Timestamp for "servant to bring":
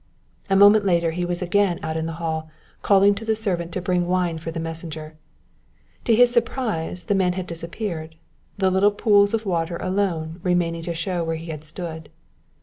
3.35-4.07